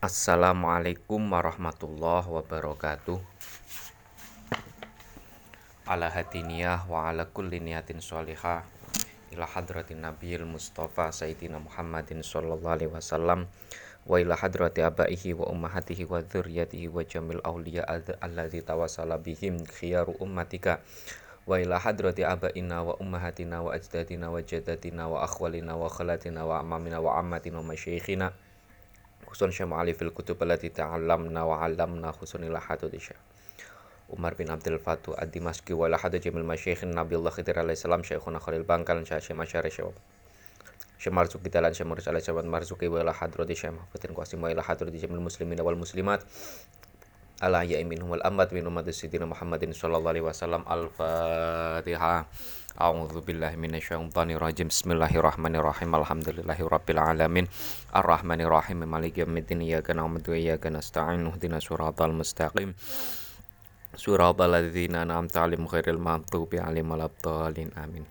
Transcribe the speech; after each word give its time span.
Assalamualaikum 0.00 1.28
warahmatullahi 1.28 2.24
wabarakatuh. 2.24 3.20
Ala 5.84 6.08
hadiniyah 6.08 6.88
wa 6.88 7.04
ala 7.12 7.28
kulli 7.28 7.60
niyatin 7.60 8.00
sholihah 8.00 8.64
Ila 9.28 9.44
hadratin 9.44 10.00
nabiyil 10.00 10.48
mustafa 10.48 11.12
sayyidina 11.12 11.60
Muhammadin 11.60 12.24
sallallahu 12.24 12.72
alaihi 12.72 12.88
wasallam. 12.88 13.44
Wa 14.08 14.16
ila 14.16 14.40
hadrati 14.40 14.80
abaihi 14.80 15.36
wa 15.36 15.52
ummahatihi 15.52 16.08
wa 16.08 16.24
dzurriyyatihi 16.24 16.88
wa 16.88 17.04
jamil 17.04 17.44
awliya 17.44 17.84
alladzi 18.24 18.64
tawassala 18.64 19.20
bihim 19.20 19.68
khiyaru 19.68 20.16
ummatika. 20.16 20.80
Wa 21.44 21.60
ila 21.60 21.76
hadrati 21.76 22.24
abaina 22.24 22.88
wa 22.88 22.96
ummahatina 22.96 23.60
wa 23.60 23.76
ajdadina 23.76 24.32
wa 24.32 24.40
jaddatina 24.40 25.12
wa 25.12 25.28
akhwalina 25.28 25.76
wa 25.76 25.92
khalatina 25.92 26.48
wa 26.48 26.56
amamina 26.64 27.04
wa 27.04 27.20
ammatina 27.20 27.60
wa 27.60 27.76
masyayikhina 27.76 28.32
خصوصا 29.30 29.50
شيخ 29.50 29.72
علي 29.72 29.92
في 29.94 30.02
الكتب 30.02 30.42
التي 30.42 30.68
تعلمنا 30.68 31.42
وعلمنا 31.42 32.12
خصوصا 32.12 32.38
إلى 32.38 32.60
حدود 32.60 32.94
الشيخ 32.94 33.16
عمر 34.10 34.34
بن 34.34 34.50
عبد 34.50 34.68
الفاتو 34.68 35.14
الدمشقي 35.22 35.74
وإلى 35.74 35.98
حدود 35.98 36.20
جميع 36.20 36.40
المشايخ 36.40 36.84
نبي 36.84 37.16
الله 37.16 37.30
خضر 37.30 37.58
عليه 37.58 37.72
السلام 37.72 38.02
شيخنا 38.02 38.38
خليل 38.38 38.62
بانكال 38.62 39.06
شيخ 39.06 39.32
مشاري 39.32 39.70
شباب 39.70 39.92
شيخ 40.98 41.12
مرزوقي 41.12 41.48
دلال 41.48 41.76
شيخ 41.76 41.86
مرزوقي 41.86 42.10
عليه 42.10 42.18
السلام 42.18 42.50
مرزوقي 42.50 42.88
وإلى 42.88 43.14
حضرة 43.14 43.54
شيخ 43.54 43.70
محفظ 43.70 44.06
قاسم 44.16 44.42
وإلى 44.42 44.62
حضرة 44.62 44.90
جميع 44.90 45.16
المسلمين 45.16 45.60
والمسلمات. 45.60 46.22
Ala 47.40 47.64
ya 47.64 47.80
minhum 47.82 48.12
wal 48.12 48.22
amwat 48.22 48.52
min 48.52 48.68
ummati 48.68 48.92
sayyidina 48.92 49.24
Muhammadin 49.24 49.72
sallallahu 49.72 50.12
alaihi 50.12 50.26
wasallam 50.28 50.62
al-Fatihah 50.68 52.28
A'udzu 52.78 53.26
billahi 53.26 53.58
minasyaitonir 53.58 54.38
rajim. 54.38 54.70
Bismillahirrahmanirrahim. 54.70 55.90
Alhamdulillahirabbil 55.90 57.02
alamin. 57.02 57.50
Arrahmanir 57.90 58.46
rahim. 58.46 58.86
Maliki 58.86 59.26
yaumiddin. 59.26 59.66
Iyyaka 59.66 59.90
na'budu 59.90 60.32
wa 60.32 60.38
iyyaka 60.38 60.70
nasta'in. 60.70 61.26
Ihdinas 61.28 61.66
siratal 61.66 62.14
mustaqim. 62.14 62.78
Siratal 63.98 64.54
ladzina 64.54 65.02
an'amta 65.02 65.44
'alaihim 65.44 65.66
ghairil 65.66 65.98
maghdubi 65.98 66.62
'alaihim 66.62 66.94
waladdallin. 66.94 67.74
Amin. 67.74 68.06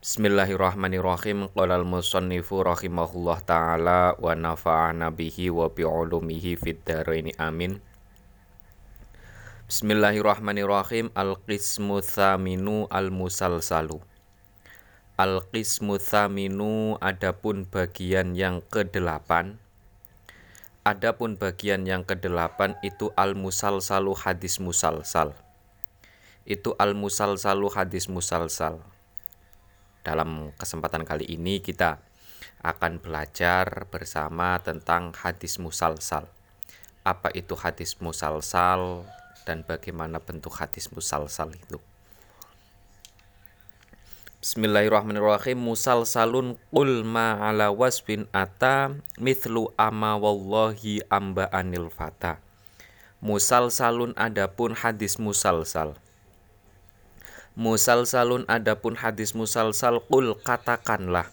Bismillahirrahmanirrahim. 0.00 1.52
Qala 1.52 1.76
al-musannifu 1.78 2.64
rahimahullah 2.64 3.38
taala 3.44 4.16
wa 4.16 4.32
nafa'ana 4.32 5.12
bihi 5.12 5.52
wa 5.52 5.68
bi 5.68 5.84
'ulumihi 5.84 6.56
fid 6.56 6.80
dharain. 6.82 7.28
Amin. 7.36 7.78
Bismillahirrahmanirrahim. 9.68 11.12
Al-qismu 11.12 12.00
thaminu 12.00 12.88
al-musalsalu. 12.88 14.00
Al-qismu 15.20 16.00
thaminu 16.00 16.96
adapun 17.04 17.68
bagian 17.68 18.32
yang 18.32 18.64
kedelapan. 18.64 19.60
Adapun 20.88 21.36
bagian 21.36 21.84
yang 21.84 22.08
kedelapan 22.08 22.80
itu 22.80 23.12
al-musalsalu 23.12 24.16
hadis 24.16 24.56
musalsal. 24.56 25.36
Itu 26.48 26.72
al-musalsalu 26.80 27.68
hadis 27.68 28.08
musalsal. 28.08 28.80
Dalam 30.00 30.56
kesempatan 30.56 31.04
kali 31.04 31.28
ini 31.28 31.60
kita 31.60 32.00
akan 32.64 33.04
belajar 33.04 33.84
bersama 33.92 34.64
tentang 34.64 35.12
hadis 35.12 35.60
musalsal. 35.60 36.24
Apa 37.04 37.28
itu 37.36 37.52
hadis 37.52 38.00
musalsal? 38.00 39.04
Dan 39.48 39.64
bagaimana 39.64 40.20
bentuk 40.20 40.52
hadis 40.60 40.92
musalsal 40.92 41.48
itu. 41.56 41.80
Bismillahirrahmanirrahim. 44.44 45.56
Musalsalun 45.56 46.60
qul 46.68 47.00
ma 47.08 47.40
ala 47.40 47.72
wasfin 47.72 48.28
ata 48.36 48.92
mithlu 49.16 49.72
ama 49.80 50.20
wallahi 50.20 51.00
amba 51.08 51.48
anil 51.48 51.88
fata. 51.88 52.44
Musalsalun 53.24 54.12
adapun 54.20 54.76
hadis 54.76 55.16
musalsal. 55.16 55.96
Musalsalun 57.56 58.44
adapun 58.46 59.00
hadis 59.00 59.32
musalsal 59.32 60.04
qul 60.06 60.36
katakanlah. 60.44 61.32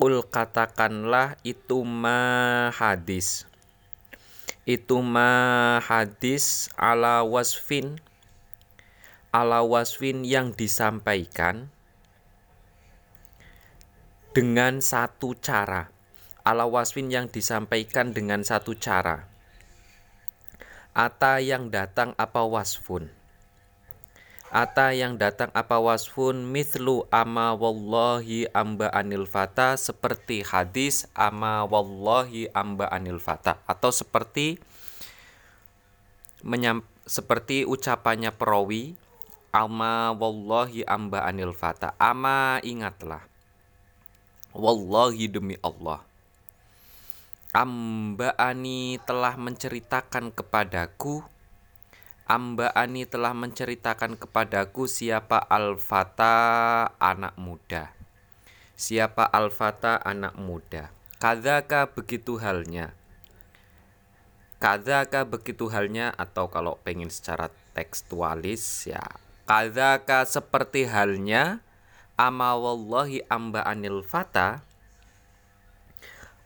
Qul 0.00 0.24
katakanlah 0.26 1.36
itu 1.46 1.86
ma 1.86 2.72
hadis 2.74 3.46
itu 4.66 4.98
ma 4.98 5.78
hadis 5.78 6.66
ala 6.74 7.22
wasfin 7.22 8.02
ala 9.30 9.62
wasfin 9.62 10.26
yang 10.26 10.50
disampaikan 10.50 11.70
dengan 14.34 14.82
satu 14.82 15.38
cara. 15.38 15.94
Ala 16.42 16.66
wasfin 16.66 17.14
yang 17.14 17.30
disampaikan 17.30 18.10
dengan 18.10 18.42
satu 18.42 18.74
cara. 18.74 19.30
Ata 20.98 21.38
yang 21.38 21.70
datang 21.70 22.18
apa 22.18 22.42
wasfun 22.42 23.14
Ata 24.46 24.94
yang 24.94 25.18
datang 25.18 25.50
apa 25.58 25.82
wasfun 25.82 26.46
mithlu 26.46 27.02
ama 27.10 27.50
wallahi 27.50 28.46
amba 28.54 28.86
anil 28.94 29.26
fata 29.26 29.74
seperti 29.74 30.46
hadis 30.46 31.10
ama 31.18 31.66
wallahi 31.66 32.46
amba 32.54 32.86
anil 32.94 33.18
fata. 33.18 33.58
Atau 33.66 33.90
seperti 33.90 34.62
menyam, 36.46 36.86
seperti 37.04 37.66
ucapannya 37.66 38.30
perawi 38.30 38.94
ama 39.50 40.14
wallahi 40.14 40.86
amba 40.86 41.26
anil 41.26 41.50
fata. 41.50 41.98
Ama 41.98 42.62
ingatlah 42.62 43.26
wallahi 44.54 45.26
demi 45.26 45.58
Allah 45.60 46.06
amba 47.56 48.36
ani 48.36 49.00
telah 49.08 49.32
menceritakan 49.40 50.28
kepadaku 50.28 51.24
Amba 52.26 52.74
Ani 52.74 53.06
telah 53.06 53.30
menceritakan 53.38 54.18
kepadaku 54.18 54.90
siapa 54.90 55.38
Al-Fata 55.38 56.34
anak 56.98 57.38
muda. 57.38 57.94
Siapa 58.74 59.30
Al-Fata 59.30 60.02
anak 60.02 60.34
muda. 60.34 60.90
Kadzaka 61.22 61.94
begitu 61.94 62.42
halnya. 62.42 62.98
Kadzaka 64.58 65.22
begitu 65.22 65.70
halnya 65.70 66.10
atau 66.18 66.50
kalau 66.50 66.82
pengen 66.82 67.14
secara 67.14 67.46
tekstualis 67.78 68.90
ya. 68.90 69.06
Kadzaka 69.46 70.26
seperti 70.26 70.90
halnya 70.90 71.62
ama 72.18 72.58
wallahi 72.58 73.22
amba 73.30 73.62
anil 73.62 74.02
fata 74.02 74.66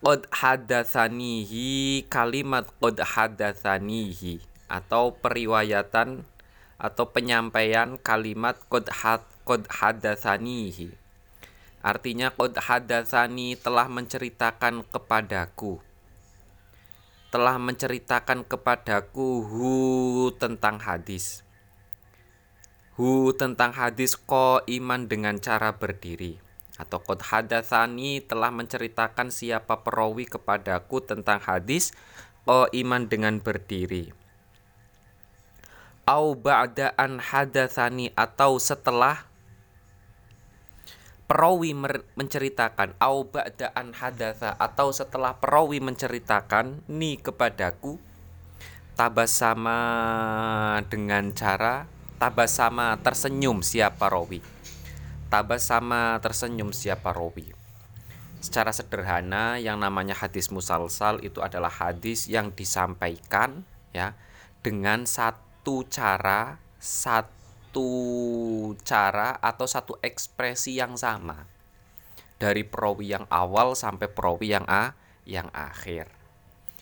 qad 0.05 0.29
hadatsanihi 0.29 2.05
kalimat 2.05 2.69
qad 2.77 3.01
hadatsanihi 3.01 4.50
atau 4.71 5.19
periwayatan 5.19 6.23
atau 6.79 7.05
penyampaian 7.11 7.99
kalimat 7.99 8.55
qad 8.71 8.87
had 8.87 9.21
qad 9.43 9.67
hadatsanihi. 9.67 10.95
Artinya 11.83 12.31
qad 12.31 12.55
hadatsani 12.55 13.59
telah 13.59 13.91
menceritakan 13.91 14.87
kepadaku. 14.87 15.83
Telah 17.29 17.59
menceritakan 17.59 18.47
kepadaku 18.47 19.43
hu 19.43 19.75
tentang 20.39 20.79
hadis. 20.79 21.43
Hu 22.95 23.35
tentang 23.35 23.75
hadis 23.75 24.15
ko 24.15 24.63
iman 24.65 25.07
dengan 25.07 25.35
cara 25.37 25.75
berdiri 25.75 26.39
atau 26.79 26.97
qad 26.97 27.21
hadatsani 27.21 28.25
telah 28.25 28.49
menceritakan 28.49 29.29
siapa 29.29 29.85
perawi 29.85 30.25
kepadaku 30.25 30.97
tentang 31.05 31.37
hadis 31.45 31.93
ko 32.41 32.65
iman 32.73 33.05
dengan 33.05 33.37
berdiri 33.37 34.20
au 36.05 36.33
ba'daan 36.33 37.21
hadatsani 37.21 38.13
atau 38.17 38.57
setelah 38.57 39.29
perawi 41.31 41.71
menceritakan 42.17 42.97
au 42.99 43.23
ba'daan 43.23 43.95
hadatsa 43.95 44.57
atau 44.59 44.91
setelah 44.91 45.39
perawi 45.39 45.79
menceritakan 45.79 46.83
ni 46.91 47.15
kepadaku 47.15 47.95
tabasama 48.99 49.79
dengan 50.91 51.31
cara 51.31 51.87
tabasama 52.21 52.99
tersenyum 53.01 53.65
siapa 53.65 54.11
rawi. 54.11 54.43
Tabasama 55.31 56.19
tersenyum 56.21 56.69
siapa 56.69 57.15
rawi. 57.15 57.49
Secara 58.43 58.69
sederhana 58.69 59.57
yang 59.57 59.81
namanya 59.81 60.13
hadis 60.13 60.51
musalsal 60.53 61.17
itu 61.23 61.41
adalah 61.41 61.71
hadis 61.71 62.29
yang 62.29 62.53
disampaikan 62.53 63.63
ya 63.89 64.13
dengan 64.61 65.09
satu 65.09 65.50
satu 65.61 65.85
cara, 65.85 66.57
satu 66.81 67.93
cara 68.81 69.37
atau 69.37 69.69
satu 69.69 69.93
ekspresi 70.01 70.81
yang 70.81 70.97
sama 70.97 71.45
dari 72.41 72.65
perawi 72.65 73.13
yang 73.13 73.29
awal 73.29 73.77
sampai 73.77 74.09
perawi 74.09 74.57
yang 74.57 74.65
a 74.65 74.97
yang 75.21 75.53
akhir. 75.53 76.09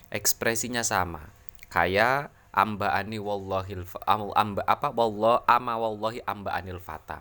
Ekspresinya 0.08 0.80
sama. 0.80 1.28
Kayak 1.68 2.32
amba 2.56 2.96
ani 2.96 3.20
wallahil 3.20 3.84
amba 4.08 4.64
apa 4.64 4.88
wallah 4.96 5.44
ama 5.44 5.76
wallahi 5.76 6.24
amba 6.24 6.56
anil 6.56 6.80
fata. 6.80 7.20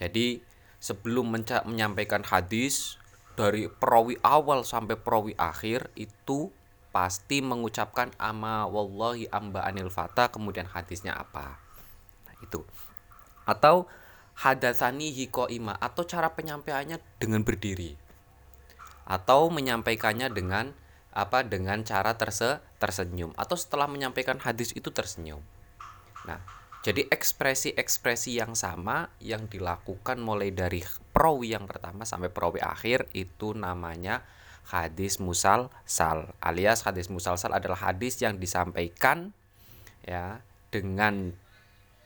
Jadi 0.00 0.40
sebelum 0.80 1.36
menyampaikan 1.68 2.24
hadis 2.24 2.96
dari 3.36 3.68
perawi 3.68 4.16
awal 4.24 4.64
sampai 4.64 4.96
perawi 4.96 5.36
akhir 5.36 5.92
itu 6.00 6.48
pasti 6.94 7.42
mengucapkan 7.42 8.14
ama 8.22 8.70
wallahi 8.70 9.26
amba 9.34 9.66
anil 9.66 9.90
fata 9.90 10.30
kemudian 10.30 10.70
hadisnya 10.70 11.18
apa? 11.18 11.58
Nah, 12.22 12.34
itu. 12.38 12.62
Atau 13.42 13.90
hadatsani 14.38 15.10
hiko 15.10 15.50
ima 15.50 15.74
atau 15.74 16.06
cara 16.06 16.30
penyampaiannya 16.38 17.02
dengan 17.18 17.42
berdiri. 17.42 17.98
Atau 19.10 19.50
menyampaikannya 19.50 20.30
dengan 20.30 20.70
apa 21.10 21.42
dengan 21.42 21.82
cara 21.82 22.14
terse 22.14 22.62
tersenyum. 22.78 23.34
Atau 23.34 23.58
setelah 23.58 23.90
menyampaikan 23.90 24.38
hadis 24.38 24.70
itu 24.78 24.94
tersenyum. 24.94 25.42
Nah, 26.30 26.38
jadi 26.86 27.10
ekspresi-ekspresi 27.10 28.38
yang 28.38 28.54
sama 28.54 29.10
yang 29.18 29.50
dilakukan 29.50 30.22
mulai 30.22 30.54
dari 30.54 30.78
perawi 31.10 31.58
yang 31.58 31.66
pertama 31.66 32.06
sampai 32.06 32.30
perawi 32.30 32.62
akhir 32.62 33.10
itu 33.18 33.50
namanya 33.50 34.22
hadis 34.64 35.20
musal 35.20 35.68
sal 35.84 36.32
alias 36.40 36.82
hadis 36.88 37.12
musal 37.12 37.36
sal 37.36 37.52
adalah 37.52 37.92
hadis 37.92 38.16
yang 38.20 38.40
disampaikan 38.40 39.36
ya 40.04 40.40
dengan 40.72 41.36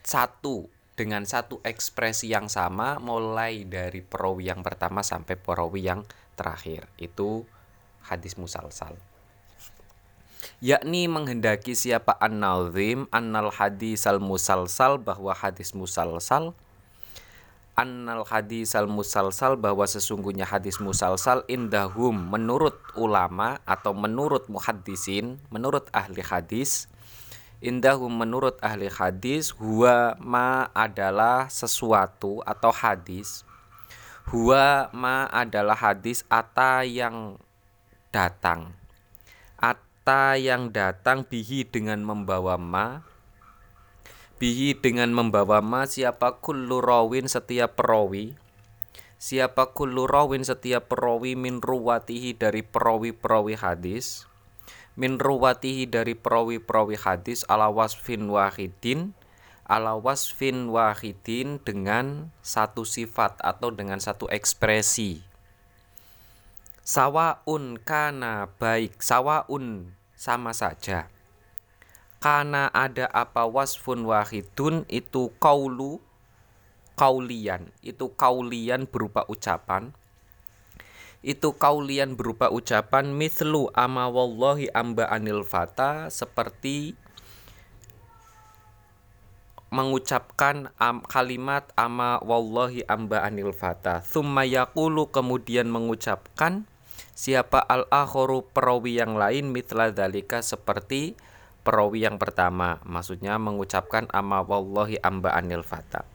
satu 0.02 0.66
dengan 0.98 1.22
satu 1.22 1.62
ekspresi 1.62 2.34
yang 2.34 2.50
sama 2.50 2.98
mulai 2.98 3.62
dari 3.62 4.02
perawi 4.02 4.50
yang 4.50 4.66
pertama 4.66 5.06
sampai 5.06 5.38
perawi 5.38 5.86
yang 5.86 6.02
terakhir. 6.34 6.90
Itu 6.98 7.46
hadis 8.02 8.34
musalsal. 8.34 8.98
Yakni 10.58 11.06
menghendaki 11.06 11.78
siapa 11.78 12.18
an-nazim 12.18 13.06
annal 13.14 13.54
hadis 13.54 14.10
al 14.10 14.18
musalsal 14.18 14.98
bahwa 14.98 15.30
hadis 15.30 15.70
musalsal 15.70 16.50
annal 17.78 18.26
hadis 18.26 18.74
al 18.74 18.90
musalsal 18.90 19.54
bahwa 19.54 19.86
sesungguhnya 19.86 20.42
hadis 20.42 20.82
musalsal 20.82 21.46
indahum 21.46 22.18
menurut 22.18 22.74
ulama 22.98 23.62
atau 23.62 23.94
menurut 23.94 24.50
muhaddisin 24.50 25.38
menurut 25.54 25.86
ahli 25.94 26.18
hadis 26.26 26.90
indahum 27.62 28.10
menurut 28.10 28.58
ahli 28.58 28.90
hadis 28.90 29.54
huwa 29.54 30.18
ma 30.18 30.74
adalah 30.74 31.46
sesuatu 31.46 32.42
atau 32.42 32.74
hadis 32.74 33.46
Huwa 34.28 34.92
ma 34.92 35.24
adalah 35.32 35.72
hadis 35.72 36.20
ata 36.28 36.84
yang 36.84 37.40
datang. 38.12 38.76
Ata 39.56 40.36
yang 40.36 40.68
datang 40.68 41.24
bihi 41.24 41.64
dengan 41.64 42.04
membawa 42.04 42.60
ma. 42.60 43.07
Bihi 44.38 44.78
dengan 44.78 45.10
membawa 45.10 45.58
ma 45.58 45.82
siapa 45.82 46.38
kullu 46.38 46.78
rawin 46.78 47.26
setiap 47.26 47.74
perawi. 47.74 48.38
Siapa 49.18 49.74
kullu 49.74 50.06
rawin 50.06 50.46
setiap 50.46 50.94
perawi 50.94 51.34
min 51.34 51.58
ruwatihi 51.58 52.38
dari 52.38 52.62
perawi-perawi 52.62 53.58
hadis. 53.58 54.30
Min 54.94 55.18
ruwatihi 55.18 55.90
dari 55.90 56.14
perawi-perawi 56.14 56.94
hadis 57.02 57.42
ala 57.50 57.66
wasfin 57.66 58.30
wahidin 58.30 59.18
ala 59.68 59.98
wasfin 60.00 60.72
wahidin 60.72 61.60
dengan 61.60 62.32
satu 62.40 62.88
sifat 62.88 63.36
atau 63.42 63.68
dengan 63.68 64.00
satu 64.00 64.24
ekspresi. 64.32 65.20
Sawaun 66.86 67.76
kana 67.84 68.48
baik, 68.56 69.02
sawaun 69.04 69.92
sama 70.16 70.56
saja. 70.56 71.12
Karena 72.18 72.66
ada 72.74 73.06
apa 73.14 73.46
wasfun 73.46 74.02
wahidun 74.02 74.82
itu 74.90 75.30
kaulu 75.38 76.02
kaulian, 76.98 77.70
itu 77.78 78.10
kaulian 78.18 78.90
berupa 78.90 79.22
ucapan. 79.30 79.94
Itu 81.22 81.54
kaulian 81.54 82.18
berupa 82.18 82.50
ucapan 82.50 83.14
mithlu 83.14 83.70
ama 83.74 84.10
wallahi 84.10 84.70
amba 84.74 85.06
anil 85.06 85.46
fata 85.46 86.10
seperti 86.10 86.98
mengucapkan 89.68 90.72
am, 90.80 91.04
kalimat 91.04 91.68
ama 91.76 92.16
wallahi 92.24 92.88
amba 92.88 93.20
anil 93.20 93.52
fata 93.52 94.00
thumma 94.00 94.48
yaqulu 94.48 95.12
kemudian 95.12 95.68
mengucapkan 95.68 96.64
siapa 97.12 97.60
al 97.60 97.84
akhoru 97.92 98.48
perawi 98.48 98.96
yang 98.96 99.20
lain 99.20 99.52
mitla 99.52 99.92
dalika 99.92 100.40
seperti 100.40 101.20
perawi 101.68 102.08
yang 102.08 102.16
pertama 102.16 102.80
maksudnya 102.88 103.36
mengucapkan 103.36 104.08
ama 104.16 104.40
wallahi 104.40 104.96
amba 105.04 105.36
anil 105.36 105.60
fata 105.60 106.08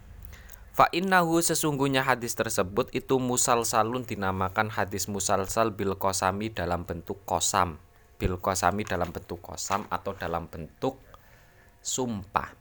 Fa 0.73 0.89
innahu 0.89 1.37
sesungguhnya 1.37 2.01
hadis 2.01 2.33
tersebut 2.33 2.89
itu 2.97 3.21
musalsalun 3.21 4.09
dinamakan 4.09 4.73
hadis 4.73 5.05
musalsal 5.05 5.69
bil 5.69 5.93
kosami 5.93 6.49
dalam 6.49 6.81
bentuk 6.89 7.21
kosam 7.29 7.77
bil 8.23 8.39
kosami 8.39 8.87
dalam 8.87 9.11
bentuk 9.11 9.43
kosam 9.43 9.83
atau 9.91 10.15
dalam 10.15 10.47
bentuk 10.47 10.95
sumpah. 11.83 12.55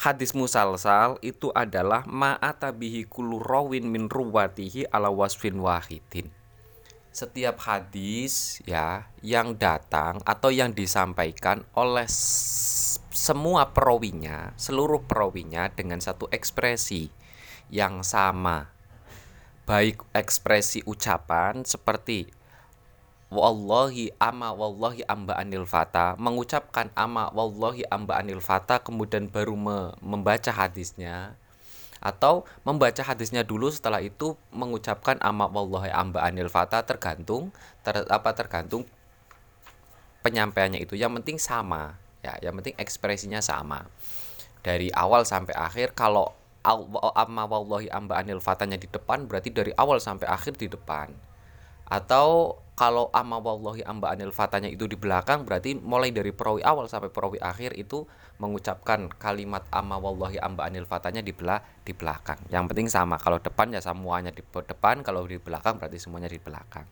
Hadis 0.00 0.32
musalsal 0.32 1.20
itu 1.20 1.52
adalah 1.52 2.08
ma'atabihi 2.08 3.04
kullu 3.04 3.36
rawin 3.36 3.84
min 3.84 4.08
ruwatihi 4.08 4.88
ala 4.88 5.12
wasfin 5.12 5.60
wahidin. 5.60 6.32
Setiap 7.10 7.58
hadis 7.66 8.62
ya 8.62 9.10
yang 9.18 9.58
datang 9.58 10.22
atau 10.22 10.54
yang 10.54 10.70
disampaikan 10.70 11.66
oleh 11.74 12.06
semua 13.10 13.74
perawinya, 13.74 14.54
seluruh 14.54 15.02
perawinya 15.02 15.66
dengan 15.74 15.98
satu 15.98 16.30
ekspresi 16.30 17.10
yang 17.66 18.06
sama. 18.06 18.70
Baik 19.66 20.06
ekspresi 20.14 20.86
ucapan 20.86 21.66
seperti 21.66 22.30
wallahi 23.30 24.10
ama 24.18 24.50
wallahi 24.50 25.06
amba 25.06 25.38
anil 25.38 25.62
fata 25.62 26.18
mengucapkan 26.18 26.90
ama 26.98 27.30
wallahi 27.30 27.86
amba 27.86 28.18
anil 28.18 28.42
fata 28.42 28.82
kemudian 28.82 29.30
baru 29.30 29.54
me 29.54 29.94
membaca 30.02 30.50
hadisnya 30.50 31.38
atau 32.00 32.48
membaca 32.64 33.04
hadisnya 33.04 33.44
dulu 33.44 33.68
setelah 33.68 34.00
itu 34.00 34.34
mengucapkan 34.50 35.20
ama 35.20 35.46
wallahi 35.46 35.92
amba 35.92 36.24
anil 36.24 36.48
fata 36.48 36.80
tergantung 36.80 37.52
ter, 37.84 38.04
apa 38.08 38.32
tergantung 38.32 38.88
penyampaiannya 40.24 40.80
itu. 40.80 40.96
Yang 40.96 41.20
penting 41.20 41.36
sama 41.36 42.00
ya. 42.24 42.36
Yang 42.40 42.54
penting 42.64 42.74
ekspresinya 42.80 43.40
sama. 43.44 43.84
Dari 44.60 44.92
awal 44.92 45.24
sampai 45.24 45.56
akhir 45.56 45.96
kalau 45.96 46.32
amma 47.16 47.48
wallahi 47.48 47.88
amba 47.88 48.20
anil 48.20 48.40
fatanya 48.40 48.76
di 48.76 48.84
depan 48.84 49.24
berarti 49.24 49.48
dari 49.48 49.72
awal 49.80 49.96
sampai 49.96 50.28
akhir 50.28 50.60
di 50.60 50.68
depan 50.68 51.08
atau 51.90 52.56
kalau 52.80 53.12
amma 53.12 53.36
wallahi 53.36 53.84
amba 53.84 54.08
anil 54.08 54.32
fatanya 54.32 54.72
itu 54.72 54.88
di 54.88 54.96
belakang 54.96 55.44
berarti 55.44 55.76
mulai 55.76 56.16
dari 56.16 56.32
perawi 56.32 56.64
awal 56.64 56.88
sampai 56.88 57.12
perawi 57.12 57.36
akhir 57.36 57.76
itu 57.76 58.08
mengucapkan 58.40 59.12
kalimat 59.20 59.68
amma 59.68 60.00
wallahi 60.00 60.40
amba 60.40 60.64
anil 60.64 60.88
fatanya 60.88 61.20
di 61.20 61.36
belah 61.36 61.60
di 61.84 61.92
belakang. 61.92 62.40
Yang 62.48 62.64
penting 62.72 62.88
sama. 62.88 63.20
Kalau 63.20 63.36
depan 63.36 63.68
ya 63.76 63.84
semuanya 63.84 64.32
di 64.32 64.40
depan, 64.40 65.04
kalau 65.04 65.28
di 65.28 65.36
belakang 65.36 65.76
berarti 65.76 66.00
semuanya 66.00 66.32
di 66.32 66.40
belakang. 66.40 66.88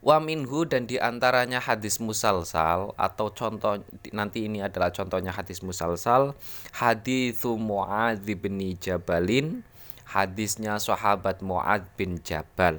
Wa 0.00 0.16
minhu 0.16 0.64
dan 0.64 0.88
di 0.88 0.96
antaranya 0.96 1.60
hadis 1.60 2.00
musalsal 2.00 2.96
atau 2.96 3.28
contoh 3.34 3.84
nanti 4.16 4.48
ini 4.48 4.64
adalah 4.64 4.94
contohnya 4.94 5.34
hadis 5.34 5.60
musalsal 5.60 6.38
hadis 6.70 7.42
Muadz 7.42 8.22
bin 8.22 8.62
Jabalin 8.78 9.66
hadisnya 10.06 10.78
sahabat 10.78 11.42
Muadz 11.42 11.90
bin 11.98 12.22
Jabal 12.22 12.78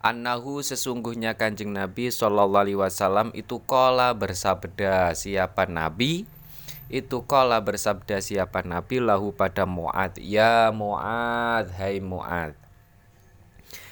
Annahu 0.00 0.64
sesungguhnya 0.64 1.36
kanjeng 1.36 1.76
Nabi 1.76 2.08
Shallallahu 2.08 2.56
Alaihi 2.56 2.80
Wasallam 2.80 3.36
itu 3.36 3.60
kola 3.60 4.16
bersabda 4.16 5.12
siapa 5.12 5.68
Nabi? 5.68 6.24
Itu 6.88 7.28
kola 7.28 7.60
bersabda 7.60 8.24
siapa 8.24 8.64
Nabi? 8.64 8.96
Lahu 9.04 9.36
pada 9.36 9.68
Muad 9.68 10.16
ya 10.16 10.72
Muad 10.72 11.68
hai 11.76 12.00
Muad 12.00 12.56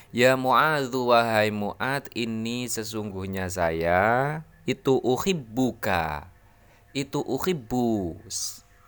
ya 0.08 0.32
Muad 0.40 0.88
wahai 0.88 1.52
Muad 1.52 2.08
ini 2.16 2.64
sesungguhnya 2.72 3.52
saya 3.52 4.40
itu 4.64 4.96
uhibbuka. 5.04 6.32
Itu 6.96 7.20
uhibbu 7.20 8.16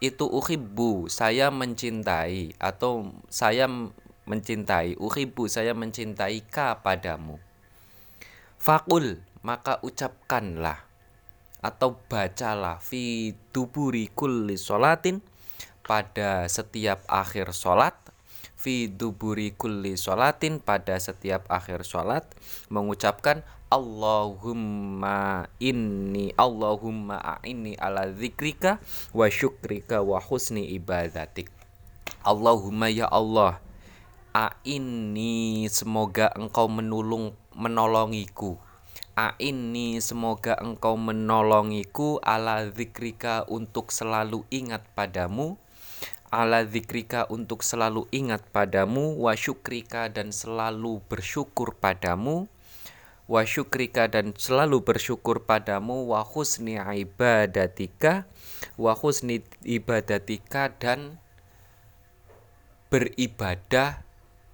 itu 0.00 0.24
uhibbu 0.24 1.12
saya 1.12 1.52
mencintai 1.52 2.56
atau 2.56 3.12
saya 3.28 3.68
mencintai 4.30 4.94
uhibbu 4.94 5.50
saya 5.50 5.74
mencintai 5.74 6.46
ka 6.46 6.78
padamu. 6.78 7.42
Fakul 8.62 9.18
maka 9.42 9.82
ucapkanlah 9.82 10.86
atau 11.58 11.98
bacalah 12.06 12.78
fi 12.78 13.34
duburi 13.50 14.06
kulli 14.14 14.54
solatin 14.54 15.18
pada 15.82 16.46
setiap 16.46 17.02
akhir 17.10 17.50
solat 17.50 17.98
fi 18.54 18.86
duburi 18.86 19.56
kulli 19.56 19.98
solatin 19.98 20.62
pada 20.62 20.96
setiap 21.02 21.48
akhir 21.50 21.82
solat 21.82 22.28
mengucapkan 22.70 23.42
Allahumma 23.70 25.46
inni 25.62 26.34
Allahumma 26.34 27.22
a'inni 27.38 27.78
ala 27.78 28.10
zikrika 28.10 28.82
wa 29.14 29.30
syukrika 29.30 30.02
wa 30.02 30.18
husni 30.18 30.74
ibadatik. 30.74 31.46
Allahumma 32.26 32.90
ya 32.90 33.06
Allah 33.06 33.62
A 34.30 34.54
ini 34.62 35.66
semoga 35.66 36.30
engkau 36.38 36.70
menolong 36.70 37.34
menolongiku. 37.50 38.62
A 39.18 39.34
ini 39.42 39.98
semoga 39.98 40.54
engkau 40.54 40.94
menolongiku. 40.94 42.22
Ala 42.22 42.70
zikrika 42.70 43.42
untuk 43.50 43.90
selalu 43.90 44.46
ingat 44.54 44.86
padamu. 44.94 45.58
Ala 46.30 46.62
zikrika 46.62 47.26
untuk 47.26 47.66
selalu 47.66 48.06
ingat 48.14 48.46
padamu. 48.54 49.18
Wa 49.18 49.34
syukrika 49.34 50.06
dan 50.06 50.30
selalu 50.30 51.02
bersyukur 51.10 51.74
padamu. 51.74 52.46
Wa 53.26 53.42
syukrika 53.42 54.06
dan 54.06 54.30
selalu 54.38 54.86
bersyukur 54.86 55.42
padamu. 55.42 56.06
Wa 56.06 56.22
husni 56.22 56.78
ibadatika. 56.78 58.30
Wa 58.78 58.94
husni 58.94 59.42
ibadatika 59.66 60.70
dan 60.70 61.18
beribadah 62.94 64.06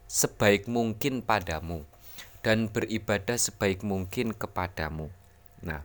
sebaik 0.07 0.71
mungkin 0.71 1.23
padamu 1.23 1.83
dan 2.47 2.71
beribadah 2.71 3.35
sebaik 3.35 3.83
mungkin 3.83 4.31
kepadamu. 4.31 5.11
Nah, 5.67 5.83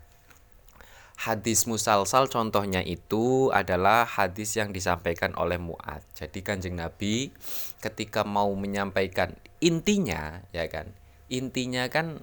hadis 1.17 1.65
musalsal 1.65 2.29
contohnya 2.29 2.85
itu 2.85 3.49
adalah 3.49 4.05
hadis 4.05 4.57
yang 4.57 4.69
disampaikan 4.69 5.33
oleh 5.37 5.57
Mu'ad. 5.57 6.05
Jadi 6.13 6.45
Kanjeng 6.45 6.77
Nabi 6.77 7.33
ketika 7.81 8.21
mau 8.21 8.53
menyampaikan 8.53 9.33
intinya 9.57 10.45
ya 10.53 10.69
kan. 10.69 10.93
Intinya 11.29 11.89
kan 11.89 12.21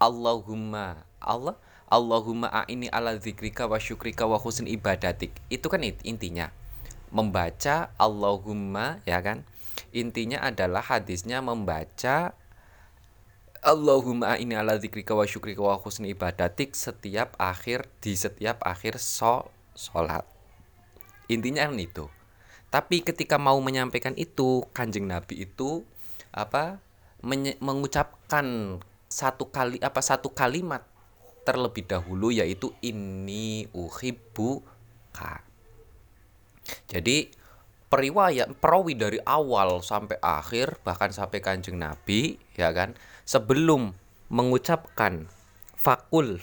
Allahumma 0.00 1.04
Allah 1.20 1.56
Allahumma 1.92 2.48
a'ini 2.48 2.88
ala 2.88 3.20
zikrika 3.20 3.68
wa 3.68 3.76
syukrika 3.76 4.24
wa 4.24 4.40
husn 4.40 4.64
ibadatik. 4.64 5.36
Itu 5.52 5.68
kan 5.68 5.84
intinya. 5.84 6.48
Membaca 7.12 7.92
Allahumma 8.00 9.04
ya 9.04 9.20
kan. 9.20 9.44
Intinya 9.90 10.46
adalah 10.46 10.86
hadisnya 10.86 11.42
membaca 11.42 12.38
Allahumma 13.62 14.34
ini 14.38 14.58
ala 14.58 14.74
zikrika 14.74 15.14
wa 15.14 15.22
syukrika 15.22 15.62
wa 15.62 15.78
husni 15.78 16.14
ibadatik 16.14 16.74
setiap 16.74 17.38
akhir 17.38 17.86
di 18.02 18.18
setiap 18.18 18.58
akhir 18.66 18.98
sol 18.98 19.50
sholat. 19.78 20.26
Intinya 21.30 21.66
kan 21.70 21.78
itu. 21.78 22.10
Tapi 22.72 23.06
ketika 23.06 23.38
mau 23.38 23.60
menyampaikan 23.62 24.16
itu, 24.18 24.66
kanjeng 24.74 25.06
Nabi 25.06 25.46
itu 25.46 25.86
apa 26.34 26.82
mengucapkan 27.62 28.80
satu 29.06 29.52
kali 29.52 29.78
apa 29.78 30.00
satu 30.00 30.32
kalimat 30.32 30.82
terlebih 31.46 31.86
dahulu 31.86 32.34
yaitu 32.34 32.74
ini 32.82 33.70
uhibbuka. 33.70 35.44
Jadi 36.90 37.30
periwayat 37.92 38.56
perawi 38.56 38.96
dari 38.96 39.20
awal 39.28 39.84
sampai 39.84 40.16
akhir 40.24 40.80
bahkan 40.80 41.12
sampai 41.12 41.44
kanjeng 41.44 41.76
Nabi 41.76 42.40
ya 42.56 42.72
kan 42.72 42.96
sebelum 43.28 43.92
mengucapkan 44.32 45.28
fakul 45.76 46.40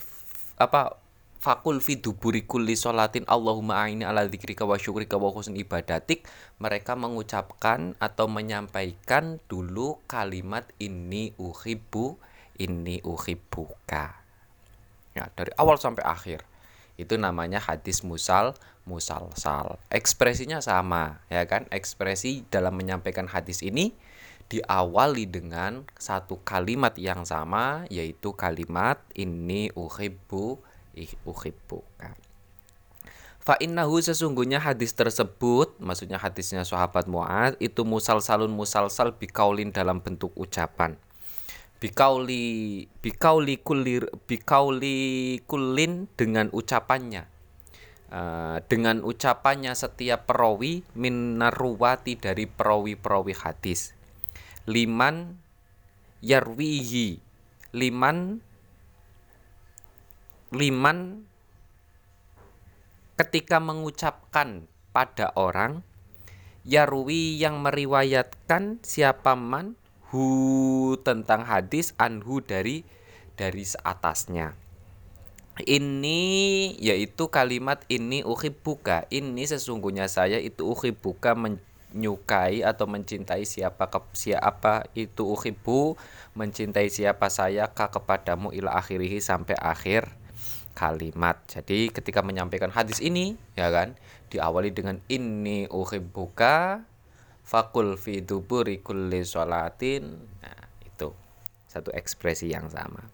apa 0.61 1.01
fakul 1.41 1.81
fi 1.81 1.97
duburi 1.97 2.45
kulli 2.45 2.77
sholatin 2.77 3.25
Allahumma 3.25 3.81
aini 3.81 4.05
ala 4.05 4.29
dzikrika 4.29 4.67
wa 4.67 4.77
syukrika 4.77 5.17
wa 5.17 5.33
husn 5.33 5.57
ibadatik 5.57 6.29
mereka 6.61 6.93
mengucapkan 6.93 7.97
atau 7.97 8.29
menyampaikan 8.29 9.41
dulu 9.49 10.03
kalimat 10.05 10.69
ini 10.77 11.33
uhibbu 11.39 12.19
ini 12.59 12.99
uhibbuka. 13.01 14.19
Ya 15.15 15.31
dari 15.33 15.55
awal 15.57 15.79
sampai 15.79 16.03
akhir 16.05 16.43
itu 16.99 17.15
namanya 17.15 17.63
hadis 17.63 18.03
musal 18.03 18.59
musalsal. 18.83 19.79
Ekspresinya 19.87 20.59
sama 20.59 21.23
ya 21.31 21.47
kan? 21.47 21.63
Ekspresi 21.71 22.43
dalam 22.51 22.75
menyampaikan 22.75 23.31
hadis 23.31 23.63
ini 23.63 23.95
diawali 24.51 25.29
dengan 25.29 25.87
satu 25.95 26.43
kalimat 26.43 26.91
yang 26.99 27.23
sama 27.23 27.87
yaitu 27.87 28.35
kalimat 28.35 28.99
ini 29.15 29.71
uhibbu 29.71 30.59
ih 30.99 31.13
uhibbu. 31.23 31.79
Fa 33.39 33.55
innahu 33.63 34.03
sesungguhnya 34.03 34.59
hadis 34.59 34.91
tersebut 34.91 35.79
maksudnya 35.79 36.19
hadisnya 36.19 36.67
sahabat 36.67 37.07
Mu'ad 37.07 37.55
itu 37.63 37.87
musal 37.87 38.19
salun 38.19 38.51
musal 38.51 38.91
sal 38.91 39.15
bikaulin 39.15 39.71
dalam 39.71 40.03
bentuk 40.03 40.35
ucapan 40.35 40.99
bikauli 41.79 42.85
bikauli 42.99 43.55
kulir 43.63 44.11
bikauli 44.27 45.39
kulin 45.47 46.11
dengan 46.19 46.51
ucapannya. 46.51 47.25
Uh, 48.09 48.57
dengan 48.65 49.05
ucapannya 49.05 49.77
setiap 49.77 50.25
perawi 50.25 50.81
minaruwati 50.97 52.17
dari 52.17 52.49
perawi-perawi 52.49 53.33
hadis. 53.37 53.93
Liman 54.65 55.39
yarwihi 56.19 57.21
liman 57.71 58.43
liman 60.49 61.29
ketika 63.15 63.61
mengucapkan 63.61 64.65
pada 64.89 65.31
orang 65.37 65.85
yarwi 66.67 67.39
yang 67.39 67.61
meriwayatkan 67.63 68.81
siapa 68.83 69.37
man 69.37 69.78
hu 70.09 70.97
tentang 71.01 71.45
hadis 71.45 71.93
anhu 71.97 72.41
dari 72.41 72.83
dari 73.37 73.63
seatasnya 73.63 74.57
ini 75.63 76.71
yaitu 76.79 77.27
kalimat 77.27 77.83
ini 77.91 78.23
buka 78.63 79.05
ini 79.11 79.43
sesungguhnya 79.43 80.07
saya 80.07 80.39
itu 80.39 80.71
buka 80.95 81.35
men 81.35 81.59
menyukai 81.89 82.61
atau 82.61 82.85
mencintai 82.85 83.49
siapa 83.49 83.89
ke, 83.89 83.99
siapa 84.13 84.85
itu 84.93 85.25
uhibu 85.25 85.97
mencintai 86.37 86.87
siapa 86.93 87.33
saya 87.33 87.65
ka 87.73 87.89
kepadamu 87.89 88.53
ila 88.53 88.77
akhirihi 88.77 89.17
sampai 89.17 89.57
akhir 89.57 90.05
kalimat. 90.77 91.41
Jadi 91.49 91.89
ketika 91.89 92.21
menyampaikan 92.21 92.69
hadis 92.69 93.01
ini 93.01 93.35
ya 93.57 93.73
kan 93.73 93.97
diawali 94.29 94.69
dengan 94.69 95.01
ini 95.09 95.65
uhibbuka 95.65 96.85
fakul 97.49 97.97
fi 97.97 98.21
duburi 98.21 98.85
kulli 98.85 99.25
sholatin. 99.25 100.05
Nah, 100.45 100.61
itu 100.85 101.09
satu 101.65 101.89
ekspresi 101.89 102.53
yang 102.53 102.69
sama. 102.69 103.09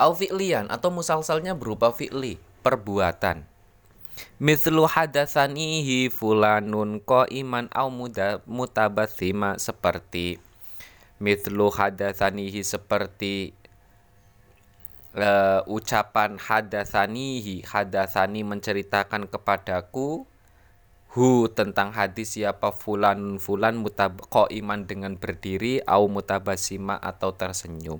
Au 0.00 0.16
fi'lian 0.16 0.72
atau 0.72 0.88
musalsalnya 0.88 1.52
berupa 1.52 1.92
fi'li, 1.92 2.40
perbuatan. 2.64 3.44
Mithlu 4.40 4.88
hadatsanihi 4.88 6.08
fulanun 6.08 7.04
iman 7.28 7.66
au 7.72 7.88
muda 7.92 8.40
mutabassima 8.48 9.60
seperti 9.60 10.40
mithlu 11.20 11.68
hadatsanihi 11.68 12.64
seperti 12.64 13.52
uh, 15.14 15.60
ucapan 15.68 16.40
hadatsanihi 16.40 17.64
hadatsani 17.68 18.40
menceritakan 18.40 19.28
kepadaku 19.28 20.24
hu 21.10 21.50
tentang 21.50 21.90
hadis 21.90 22.38
siapa 22.38 22.70
fulan 22.70 23.42
fulan 23.42 23.82
mutab 23.82 24.22
iman 24.30 24.80
dengan 24.86 25.18
berdiri 25.18 25.82
au 25.82 26.06
mutabasima 26.06 26.94
atau 27.02 27.34
tersenyum. 27.34 27.98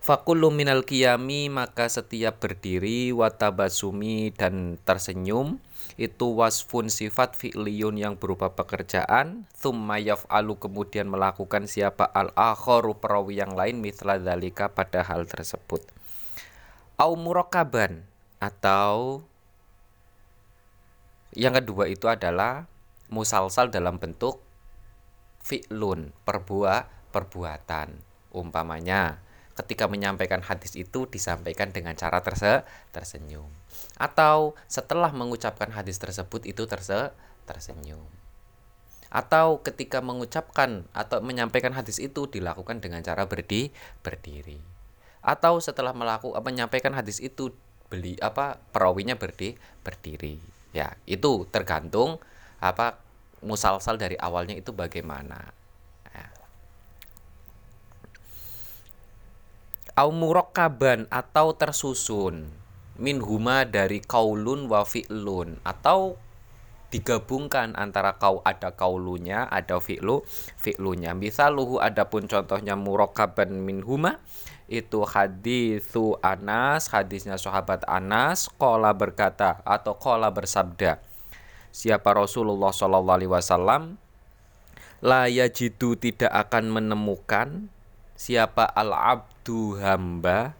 Fakullu 0.00 0.54
minal 0.54 0.86
kiyami 0.86 1.50
maka 1.50 1.90
setiap 1.90 2.38
berdiri 2.38 3.10
watabasumi 3.10 4.30
dan 4.32 4.78
tersenyum 4.86 5.58
itu 5.98 6.30
wasfun 6.30 6.88
sifat 6.88 7.34
fi'liyun 7.34 7.98
yang 7.98 8.14
berupa 8.14 8.54
pekerjaan 8.54 9.50
thumma 9.58 9.98
yaf'alu 9.98 10.56
kemudian 10.62 11.10
melakukan 11.10 11.66
siapa 11.66 12.06
al 12.06 12.30
akharu 12.38 12.96
perawi 12.96 13.42
yang 13.42 13.58
lain 13.58 13.82
mithla 13.82 14.16
dalika 14.22 14.70
pada 14.72 15.02
hal 15.02 15.26
tersebut. 15.26 15.82
Au 16.96 17.18
murakaban 17.18 18.06
atau 18.38 19.26
yang 21.36 21.52
kedua 21.52 21.84
itu 21.84 22.08
adalah 22.08 22.64
musalsal 23.12 23.68
dalam 23.68 24.00
bentuk 24.00 24.40
fi'lun 25.44 26.16
perbuat 26.24 27.12
perbuatan. 27.12 28.00
Umpamanya 28.32 29.20
ketika 29.52 29.84
menyampaikan 29.84 30.40
hadis 30.40 30.72
itu 30.80 31.04
disampaikan 31.04 31.76
dengan 31.76 31.92
cara 31.92 32.24
terse 32.24 32.64
tersenyum. 32.88 33.52
Atau 34.00 34.56
setelah 34.64 35.12
mengucapkan 35.12 35.68
hadis 35.76 36.00
tersebut 36.00 36.48
itu 36.48 36.64
terse 36.64 37.12
tersenyum. 37.44 38.08
Atau 39.12 39.60
ketika 39.60 40.00
mengucapkan 40.00 40.88
atau 40.96 41.20
menyampaikan 41.20 41.76
hadis 41.76 42.00
itu 42.00 42.32
dilakukan 42.32 42.80
dengan 42.80 43.04
cara 43.04 43.28
berdi 43.28 43.76
berdiri. 44.00 44.56
Atau 45.20 45.60
setelah 45.60 45.92
melakukan 45.92 46.40
menyampaikan 46.40 46.96
hadis 46.96 47.20
itu 47.20 47.52
beli 47.92 48.16
apa 48.24 48.56
perawinya 48.72 49.14
berdi 49.14 49.54
berdiri 49.84 50.55
ya 50.74 50.96
itu 51.06 51.46
tergantung 51.50 52.18
apa 52.58 52.98
musalsal 53.44 54.00
dari 54.00 54.16
awalnya 54.16 54.56
itu 54.56 54.72
bagaimana. 54.72 55.52
Au 59.96 60.12
murakkaban 60.12 61.08
atau 61.08 61.56
tersusun 61.56 62.52
min 63.00 63.16
huma 63.16 63.64
dari 63.64 64.04
kaulun 64.04 64.68
wa 64.68 64.84
fi'lun 64.84 65.56
atau 65.64 66.20
digabungkan 66.92 67.72
antara 67.72 68.20
kau 68.20 68.44
ada 68.44 68.76
kaulunya 68.76 69.48
ada 69.48 69.80
fi'lu 69.80 70.20
fi'lunya. 70.60 71.16
Misaluhu 71.16 71.80
adapun 71.80 72.28
contohnya 72.28 72.76
murakkaban 72.76 73.56
min 73.64 73.80
huma 73.80 74.20
itu 74.66 75.06
hadithu 75.06 76.18
Anas 76.18 76.90
hadisnya 76.90 77.38
sahabat 77.38 77.86
Anas 77.86 78.50
kola 78.58 78.90
berkata 78.90 79.62
atau 79.62 79.94
kola 79.94 80.26
bersabda 80.34 80.98
siapa 81.70 82.10
Rasulullah 82.10 82.74
Shallallahu 82.74 83.16
Alaihi 83.22 83.32
Wasallam 83.32 83.94
la 84.98 85.30
yajidu 85.30 85.94
tidak 85.94 86.34
akan 86.34 86.74
menemukan 86.74 87.70
siapa 88.18 88.66
al 88.66 88.90
abdu 88.90 89.78
hamba 89.78 90.58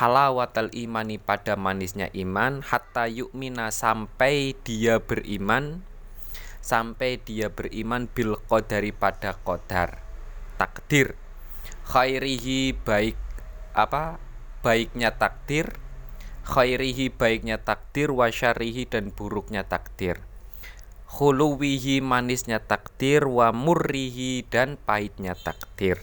halawatal 0.00 0.72
imani 0.72 1.20
pada 1.20 1.52
manisnya 1.60 2.08
iman 2.16 2.64
hatta 2.64 3.04
yukmina 3.12 3.68
sampai 3.68 4.56
dia 4.64 4.96
beriman 4.96 5.84
sampai 6.68 7.16
dia 7.20 7.48
beriman 7.48 8.04
bil 8.12 8.36
qadari 8.44 8.92
pada 8.92 9.32
qadar. 9.40 10.04
Takdir 10.60 11.16
khairihi 11.88 12.76
baik 12.84 13.16
apa 13.72 14.20
baiknya 14.60 15.16
takdir 15.16 15.72
khairihi 16.48 17.12
baiknya 17.12 17.60
takdir 17.60 18.08
wasyarihi 18.08 18.88
dan 18.88 19.12
buruknya 19.12 19.68
takdir. 19.68 20.24
Khuluwihi 21.08 22.04
manisnya 22.04 22.60
takdir 22.60 23.28
wa 23.28 23.52
murrihi 23.52 24.44
dan 24.48 24.80
pahitnya 24.80 25.36
takdir. 25.36 26.00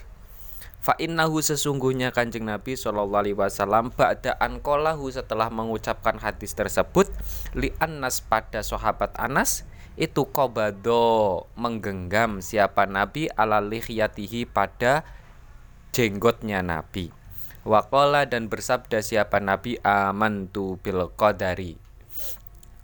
Fa 0.82 0.94
innahu 1.02 1.42
sesungguhnya 1.42 2.14
kanjeng 2.14 2.46
Nabi 2.46 2.78
Shallallahu 2.78 3.22
alaihi 3.26 3.38
wasallam 3.38 3.90
ba'da 3.90 4.38
anqalahu 4.38 5.10
setelah 5.10 5.50
mengucapkan 5.50 6.22
hadis 6.22 6.54
tersebut 6.54 7.10
li 7.58 7.74
Anas 7.82 8.22
pada 8.22 8.62
sahabat 8.62 9.18
Anas 9.18 9.66
itu 9.98 10.30
kobado 10.30 11.50
menggenggam 11.58 12.38
siapa 12.46 12.86
Nabi 12.86 13.34
ala 13.34 13.66
lihiyatihi 13.66 14.46
pada 14.46 15.06
jenggotnya 15.96 16.60
Nabi. 16.60 17.08
Wakola 17.64 18.28
dan 18.28 18.52
bersabda 18.52 19.00
siapa 19.00 19.40
Nabi? 19.40 19.80
Amantu 19.80 20.76
bil 20.84 21.08
qadari. 21.16 21.80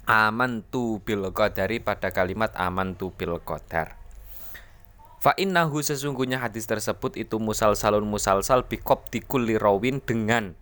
Aman 0.07 0.63
tu 0.63 1.03
bil 1.03 1.27
qadari 1.35 1.83
pada 1.83 2.15
kalimat 2.15 2.55
aman 2.55 2.95
tu 2.95 3.11
bil 3.11 3.35
qadar. 3.43 3.99
Fa 5.19 5.35
innahu 5.35 5.83
sesungguhnya 5.83 6.39
hadis 6.39 6.65
tersebut 6.71 7.19
itu 7.19 7.35
musal 7.37 7.75
salun 7.75 8.07
musalsal 8.07 8.63
bikop 8.63 9.11
dikulli 9.11 9.59
rawin 9.59 9.99
dengan 9.99 10.55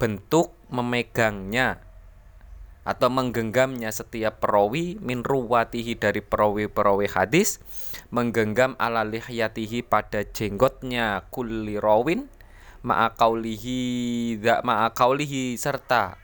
bentuk 0.00 0.56
memegangnya 0.72 1.78
atau 2.82 3.06
menggenggamnya 3.12 3.94
setiap 3.94 4.42
perawi 4.42 4.98
min 4.98 5.22
ruwatihi 5.22 5.94
dari 5.94 6.18
perawi-perawi 6.18 7.06
hadis 7.06 7.62
menggenggam 8.12 8.76
ala 8.76 9.08
lihyatihi 9.08 9.80
pada 9.88 10.20
jenggotnya 10.22 11.24
kulli 11.32 11.80
rawin 11.80 12.28
ma'akaulihi 12.84 14.36
ma'akaulihi 14.44 15.56
serta 15.56 16.20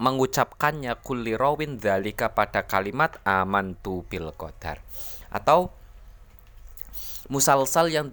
mengucapkannya 0.00 0.96
kulli 1.00 1.36
rawin 1.36 1.80
dalika 1.80 2.32
pada 2.32 2.64
kalimat 2.64 3.16
amantu 3.24 4.04
bil 4.08 4.32
qadar. 4.32 4.80
Atau 5.32 5.72
musalsal 7.28 7.92
yang 7.92 8.12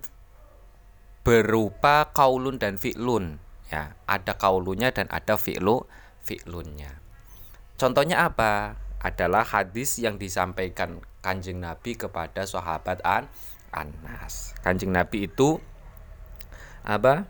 berupa 1.23 2.11
kaulun 2.11 2.59
dan 2.59 2.75
fi'lun. 2.79 3.39
Ya 3.71 3.95
ada 4.05 4.35
kaulunya 4.35 4.91
dan 4.91 5.07
ada 5.11 5.39
fi'lu 5.39 5.87
fi'lunnya. 6.23 6.99
Contohnya 7.79 8.27
apa? 8.27 8.79
Adalah 9.03 9.43
hadis 9.43 9.99
yang 9.99 10.15
disampaikan 10.15 11.03
kanjeng 11.23 11.63
Nabi 11.63 11.95
kepada 11.95 12.43
sahabat 12.43 12.99
An 13.07 13.31
Anas. 13.71 14.53
Kanjeng 14.61 14.91
Nabi 14.91 15.31
itu 15.31 15.57
apa? 16.83 17.25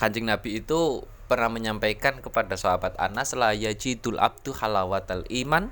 Kanjeng 0.00 0.24
Nabi 0.26 0.64
itu 0.64 1.04
pernah 1.30 1.52
menyampaikan 1.52 2.18
kepada 2.18 2.58
sahabat 2.58 2.96
Anas 2.98 3.36
la 3.38 3.54
yajidul 3.54 4.18
abdu 4.18 4.50
halawatal 4.56 5.22
iman 5.30 5.70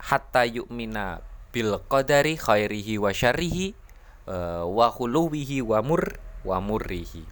hatta 0.00 0.46
yu'mina 0.48 1.20
bil 1.52 1.82
qadari 1.90 2.40
khairihi 2.40 2.96
wa 2.96 3.12
syarrihi 3.12 3.76
uh, 4.30 4.64
wa 4.64 4.88
khuluwihi 4.88 5.60
wa 5.60 5.84
mur 5.84 6.16
wa 6.46 6.62
murrihi. 6.62 7.26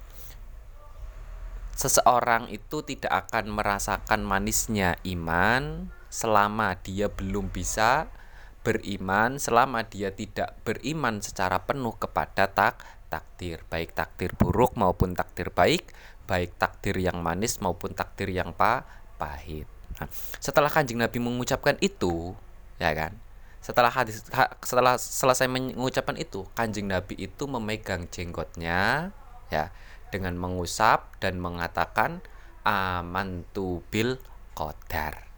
Seseorang 1.72 2.52
itu 2.52 2.84
tidak 2.84 3.26
akan 3.26 3.48
merasakan 3.48 4.20
manisnya 4.28 5.00
iman 5.08 5.88
selama 6.12 6.77
dia 6.85 7.09
belum 7.09 7.48
bisa 7.48 8.12
beriman 8.61 9.40
selama 9.40 9.88
dia 9.88 10.12
tidak 10.12 10.55
beriman 10.62 11.25
secara 11.25 11.64
penuh 11.64 11.96
kepada 11.96 12.46
tak 12.53 12.85
takdir 13.09 13.64
baik 13.72 13.96
takdir 13.96 14.37
buruk 14.37 14.77
maupun 14.77 15.16
takdir 15.16 15.48
baik 15.51 15.90
baik 16.29 16.55
takdir 16.57 16.94
yang 17.01 17.18
manis 17.20 17.59
maupun 17.59 17.92
takdir 17.92 18.31
yang 18.31 18.55
pa 18.55 18.87
pahit. 19.18 19.66
Nah, 20.01 20.09
setelah 20.40 20.70
kanjeng 20.72 20.98
Nabi 20.98 21.18
mengucapkan 21.22 21.77
itu, 21.79 22.35
ya 22.81 22.90
kan? 22.96 23.14
Setelah 23.62 23.92
hadis 23.92 24.27
setelah 24.64 24.98
selesai 24.98 25.46
mengucapkan 25.46 26.18
itu, 26.18 26.48
kanjeng 26.59 26.90
Nabi 26.90 27.14
itu 27.20 27.46
memegang 27.46 28.11
jenggotnya, 28.11 29.12
ya, 29.53 29.70
dengan 30.11 30.35
mengusap 30.35 31.20
dan 31.22 31.38
mengatakan 31.38 32.25
amantu 32.66 33.83
bil 33.92 34.18
qadar. 34.59 35.31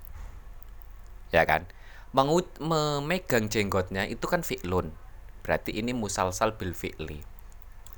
Ya 1.35 1.43
kan? 1.43 1.67
Mengut 2.15 2.47
memegang 2.63 3.51
jenggotnya 3.51 4.07
itu 4.07 4.31
kan 4.31 4.47
fi'lun. 4.47 4.95
Berarti 5.43 5.75
ini 5.75 5.91
musalsal 5.91 6.55
bil 6.55 6.73
fi'li 6.73 7.35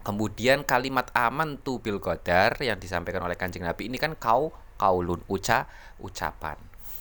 Kemudian 0.06 0.62
kalimat 0.62 1.10
aman 1.18 1.58
tu 1.58 1.82
bil 1.82 1.98
qadar 1.98 2.54
yang 2.62 2.78
disampaikan 2.78 3.26
oleh 3.26 3.34
Kanjeng 3.34 3.66
Nabi 3.66 3.90
ini 3.90 3.98
kan 3.98 4.14
kau 4.14 4.54
kaulun 4.78 5.18
uca 5.26 5.66
ucapan. 5.98 6.54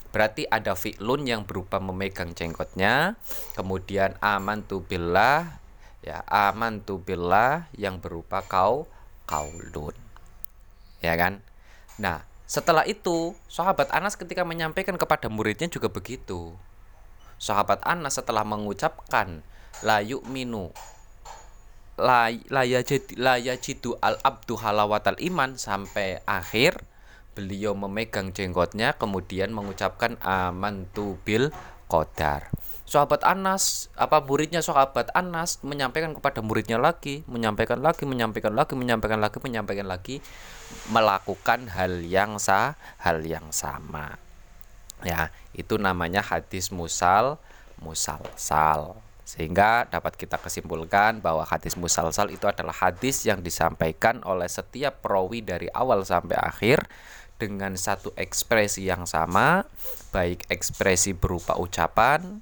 Berarti 0.09 0.49
ada 0.49 0.73
fi'lun 0.73 1.21
yang 1.29 1.45
berupa 1.45 1.77
memegang 1.77 2.33
jenggotnya, 2.33 3.13
kemudian 3.53 4.17
aman 4.25 4.65
tu 4.65 4.81
billah 4.81 5.61
ya 6.01 6.25
aman 6.25 6.81
tu 6.81 6.97
billah 6.97 7.69
yang 7.77 8.01
berupa 8.01 8.41
kau 8.41 8.89
kaulun. 9.29 9.93
Ya 11.05 11.13
kan? 11.13 11.45
Nah, 12.01 12.25
setelah 12.45 12.85
itu 12.85 13.33
sahabat 13.49 13.89
Anas 13.89 14.13
ketika 14.13 14.45
menyampaikan 14.45 14.95
kepada 15.01 15.29
muridnya 15.29 15.65
juga 15.65 15.89
begitu. 15.89 16.53
Sahabat 17.41 17.81
Anas 17.81 18.21
setelah 18.21 18.45
mengucapkan 18.45 19.41
la 19.83 19.99
yu'minu 19.99 20.71
laya 21.99 23.55
jitu 23.59 23.95
al 23.99 24.19
abdu 24.23 24.59
halawatal 24.59 25.15
iman 25.19 25.55
sampai 25.55 26.19
akhir 26.27 26.83
beliau 27.35 27.75
memegang 27.75 28.31
jenggotnya 28.31 28.95
kemudian 28.95 29.51
mengucapkan 29.51 30.15
aman 30.23 30.87
tu 30.95 31.19
bil 31.27 31.51
qadar. 31.87 32.49
Sahabat 32.85 33.25
Anas, 33.25 33.89
apa 33.97 34.21
muridnya 34.21 34.61
sahabat 34.61 35.09
Anas 35.17 35.57
menyampaikan 35.65 36.13
kepada 36.13 36.45
muridnya 36.45 36.77
lagi, 36.77 37.25
menyampaikan 37.25 37.81
lagi, 37.81 38.05
menyampaikan 38.05 38.53
lagi, 38.53 38.77
menyampaikan 38.77 39.19
lagi, 39.19 39.37
menyampaikan 39.41 39.87
lagi 39.89 40.15
melakukan 40.93 41.65
hal 41.73 42.05
yang 42.05 42.37
sah, 42.37 42.77
hal 43.01 43.25
yang 43.25 43.49
sama. 43.49 44.21
Ya, 45.01 45.33
itu 45.57 45.81
namanya 45.81 46.21
hadis 46.21 46.69
musal 46.69 47.41
musalsal. 47.81 48.97
Sehingga 49.25 49.89
dapat 49.89 50.13
kita 50.13 50.37
kesimpulkan 50.37 51.17
bahwa 51.17 51.41
hadis 51.41 51.73
musalsal 51.73 52.29
itu 52.29 52.45
adalah 52.45 52.77
hadis 52.77 53.25
yang 53.25 53.41
disampaikan 53.41 54.21
oleh 54.21 54.45
setiap 54.45 55.01
perawi 55.01 55.41
dari 55.41 55.65
awal 55.73 56.05
sampai 56.05 56.37
akhir 56.37 56.85
dengan 57.35 57.75
satu 57.75 58.15
ekspresi 58.15 58.87
yang 58.87 59.03
sama, 59.03 59.67
baik 60.15 60.47
ekspresi 60.47 61.11
berupa 61.11 61.59
ucapan, 61.59 62.39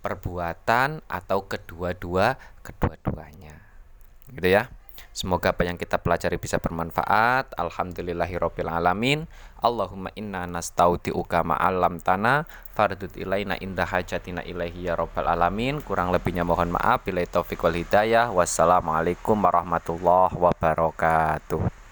perbuatan 0.00 1.02
atau 1.10 1.46
kedua-dua 1.50 2.38
kedua-duanya. 2.62 3.58
Gitu 4.30 4.48
ya. 4.48 4.70
Semoga 5.16 5.56
apa 5.56 5.64
yang 5.64 5.80
kita 5.80 5.96
pelajari 5.96 6.36
bisa 6.36 6.60
bermanfaat. 6.60 7.56
Alhamdulillahirabbil 7.56 8.68
alamin. 8.68 9.24
Allahumma 9.64 10.12
inna 10.12 10.44
nastaudiuka 10.44 11.40
ma'alam 11.40 12.04
tanah 12.04 12.44
fardut 12.76 13.16
ilaina 13.16 13.56
indah 13.56 13.88
hajatina 13.88 14.44
ilaihi 14.44 14.84
ya 14.84 14.92
rabbal 14.92 15.24
alamin. 15.24 15.80
Kurang 15.80 16.12
lebihnya 16.12 16.44
mohon 16.44 16.68
maaf. 16.68 17.08
Bila 17.08 17.24
taufiq 17.24 17.64
wal 17.64 17.80
hidayah. 17.80 18.28
Wassalamualaikum 18.28 19.40
warahmatullahi 19.40 20.36
wabarakatuh. 20.36 21.85